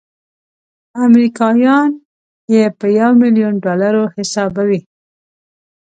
امریکایان 1.05 1.89
یې 2.53 2.63
په 2.79 2.85
یو 2.97 3.11
میلیون 3.21 3.55
ډالرو 3.65 4.03
حسابوي. 4.15 4.79